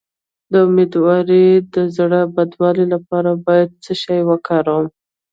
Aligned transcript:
د 0.51 0.53
امیدوارۍ 0.67 1.47
د 1.73 1.75
زړه 1.97 2.21
بدوالي 2.35 2.85
لپاره 2.93 3.31
باید 3.45 3.69
څه 3.83 3.91
شی 4.01 4.19
وکاروم؟ 4.29 4.85